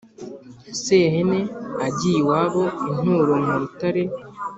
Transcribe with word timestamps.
Sehene 0.83 1.39
agiye 1.85 2.17
iwabo- 2.21 2.75
Inturo 2.89 3.33
mu 3.45 3.51
rutare. 3.61 4.03